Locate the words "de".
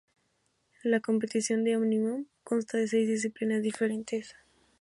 1.63-1.77, 2.79-2.87